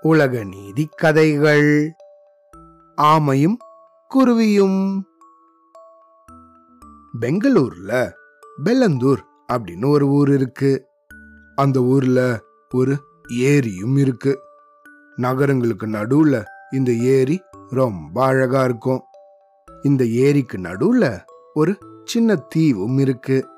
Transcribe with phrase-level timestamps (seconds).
[0.00, 1.92] உலக நீதி கதைகள்
[2.96, 3.56] ஆமையும்
[4.08, 5.02] குருவியும்.
[7.20, 8.12] பெங்களூர்ல
[8.64, 9.22] பெல்லந்தூர்
[9.52, 10.86] அப்படின்னு ஒரு ஊர் இருக்கு.
[11.56, 12.40] அந்த ஊர்ல
[12.74, 12.96] ஒரு
[13.28, 14.38] ஏரியும் இருக்கு.
[15.16, 19.02] நகரங்களுக்கு நடுவுல இந்த ஏரி ரொம்ப அழகா இருக்கும்.
[19.82, 21.20] இந்த ஏரிக்கு நடுவுல
[21.54, 23.48] ஒரு சின்ன தீவும் இருக்கு.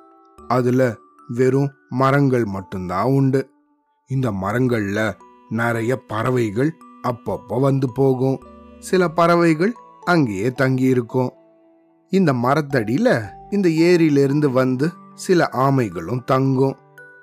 [0.49, 0.97] அதுல
[1.29, 3.53] வெறும் மரங்கள் மட்டும்தான் உண்டு.
[4.07, 5.13] இந்த மரங்கள்ல
[5.49, 8.39] நிறைய பறவைகள் அப்பப்போ வந்து போகும்.
[8.79, 11.31] சில பறவைகள் அங்கேயே தங்கி இருக்கும்.
[12.11, 16.77] இந்த மரத்தடியில இந்த ஏரியிலிருந்து வந்து சில ஆமைகளும் தங்கும்.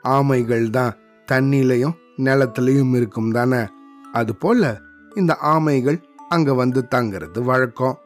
[0.04, 0.94] ஆமைகள் தான்
[1.32, 3.68] தண்ணிலையும் நிலத்திலையும் இருக்கும் தானே?
[4.14, 4.78] அது போல
[5.16, 7.98] இந்த ஆமைகள் அங்க வந்து தங்குறது வழக்கம்.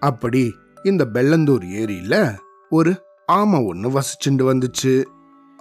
[0.00, 2.38] அப்படி இந்த பெல்லந்தூர் ஏரியில
[2.70, 5.04] ஒரு ஆமை ஒன்று வசிச்சுண்டு வந்துச்சு.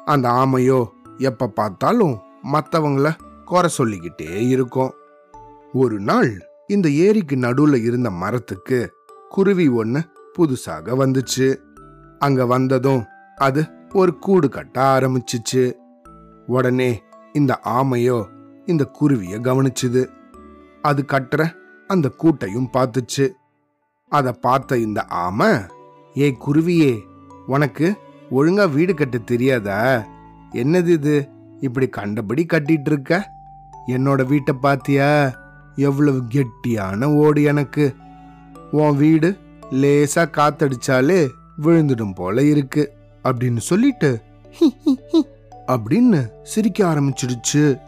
[0.05, 0.85] அந்த ஆமையோ
[1.17, 2.17] எப்ப பார்த்தாலும்
[2.53, 3.13] மற்றவங்கள
[3.45, 4.91] குறை சொல்லிக்கிட்டே இருக்கும்.
[5.73, 8.93] ஒரு நாள் இந்த ஏரிக்கு நடுவில் இருந்த மரத்துக்கு
[9.29, 10.05] குருவி ஒன்று
[10.37, 11.55] புதுசாக வந்துச்சு.
[12.19, 13.05] அங்க வந்ததும்
[13.35, 15.73] அது ஒரு கூடு கட்ட ஆரம்பிச்சிச்சு.
[16.47, 18.25] உடனே இந்த ஆமையோ
[18.65, 20.07] இந்த குருவிய கவனிச்சுது.
[20.81, 21.53] அது கட்டுற
[21.87, 23.29] அந்த கூட்டையும் பார்த்துச்சு.
[24.09, 25.53] அதை பார்த்த இந்த ஆமை
[26.17, 26.99] ஏ குருவியே
[27.47, 27.95] உனக்கு
[28.31, 30.05] ஒழுங்கா வீடு கட்ட தெரியாதா?
[30.51, 31.29] என்னது இது?
[31.59, 33.31] இப்படி கண்டபடி கட்டிட்டு இருக்க
[33.87, 35.37] என்னோட வீட்டை பாத்தியா?
[35.75, 37.95] எவ்வளவு கெட்டியான ஓடு எனக்கு.
[38.71, 39.37] உன் வீடு
[39.71, 41.27] லேசா காத்தடிச்சாலே
[41.61, 44.21] விழுந்துடும் போல இருக்கு அப்படின்னு சொல்லிட்டு.
[45.67, 47.79] அப்படின்னு சிரிக்க ஆரம்பிச்சிடுச்சு.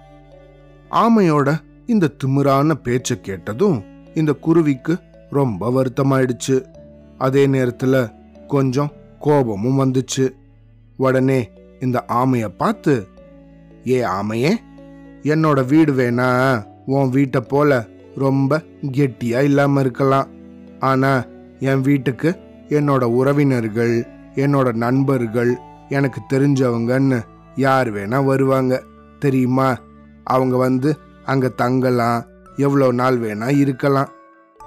[0.91, 3.83] ஆமையோட இந்த திமிரான பேச்ச கேட்டதும்
[4.15, 4.97] இந்த குருவிக்கு
[5.29, 6.65] ரொம்ப வருத்தமாயிடுச்சு.
[7.17, 8.11] அதே நேரத்துல
[8.47, 10.29] கொஞ்சம் கோபமும் வந்துச்சு.
[10.97, 13.07] உடனே இந்த ஆமைய பார்த்து
[13.87, 14.55] ஏ ஆமையே
[15.23, 20.27] என்னோட வீடு வேணா உன் வீட்டை போல ரொம்ப கெட்டியா இல்லாம இருக்கலாம்.
[20.79, 21.25] ஆனா
[21.59, 22.39] என் வீட்டுக்கு
[22.69, 25.57] என்னோட உறவினர்கள் என்னோட நண்பர்கள்
[25.89, 27.21] எனக்கு தெரிஞ்சவங்கன்னு
[27.55, 28.83] யார் வேணா வருவாங்க.
[29.19, 29.77] தெரியுமா?
[30.23, 32.25] அவங்க வந்து அங்க தங்கலாம்
[32.57, 34.07] எவ்வளோ நாள் வேணா இருக்கலாம்.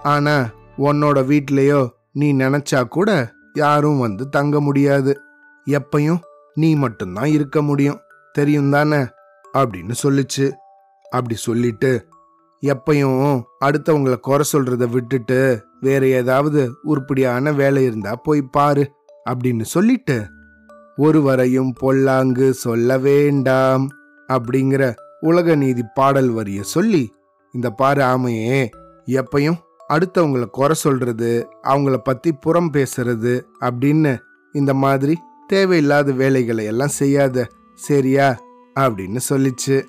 [0.03, 0.47] ஆனா
[0.78, 5.20] உன்னோட வீட்லேயோ நீ நினைச்சா கூட யாரும் வந்து தங்க முடியாது.
[5.66, 6.20] எப்பையும்
[6.54, 8.00] நீ மட்டும்தான் இருக்க முடியும்.
[8.32, 8.97] தெரியும் தானே?
[9.54, 10.53] அப்படின்னு சொல்லுச்சு.
[11.10, 12.06] அப்படி சொல்லிட்டு
[12.62, 18.93] எப்பையும் அடுத்தவங்கள குறை சொல்றத விட்டுட்டு வேற ஏதாவது உருப்படியான வேலை இருந்தா போய் பாரு
[19.31, 20.26] அப்படின்னு சொல்லிட்டு
[20.97, 23.88] ஒருவரையும் பொல்லாங்கு சொல்ல வேண்டாம்
[24.28, 27.14] அப்படிங்கிற உலக நீதி பாடல் வரிய சொல்லி
[27.53, 28.69] இந்த பாரு ஆமையே
[29.06, 34.19] எப்பையும் அடுத்தவங்கள குறை சொல்றது அவங்கள பத்தி புறம் பேசுறது அப்படின்னு
[34.53, 35.16] இந்த மாதிரி
[35.47, 38.41] தேவையில்லாத வேலைகளை எல்லாம் செய்யாத சரியா?
[38.81, 39.84] அப்படின்னு சொல்லிச்சு.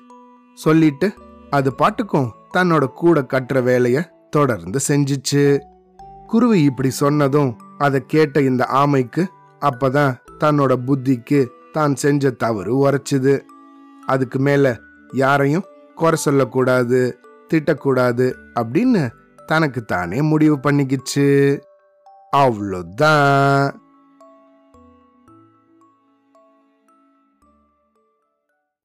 [0.54, 1.14] சொல்லிட்டு
[1.50, 5.60] அது பாட்டுக்கும் தன்னோட கூட கட்டுற வேலைய தொடர்ந்து செஞ்சுச்சு.
[6.26, 9.26] குருவி இப்படி சொன்னதும் அதை கேட்ட இந்த ஆமைக்கு
[9.60, 13.40] அப்பதான் தன்னோட புத்திக்கு தான் செஞ்ச தவறு உரைச்சுது.
[14.06, 14.78] அதுக்கு மேல
[15.12, 17.18] யாரையும் குறை சொல்லக்கூடாது
[17.54, 19.10] திட்டக்கூடாது அப்படின்னு
[19.46, 21.60] தனக்கு தானே முடிவு பண்ணிக்கிச்சு.
[22.36, 23.83] அவ்வளோதான்.